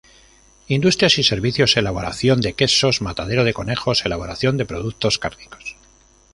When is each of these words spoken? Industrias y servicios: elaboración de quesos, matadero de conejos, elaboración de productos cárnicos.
Industrias 0.67 1.19
y 1.19 1.23
servicios: 1.23 1.77
elaboración 1.77 2.41
de 2.41 2.53
quesos, 2.53 3.03
matadero 3.03 3.43
de 3.43 3.53
conejos, 3.53 4.03
elaboración 4.03 4.57
de 4.57 4.65
productos 4.65 5.19
cárnicos. 5.19 5.75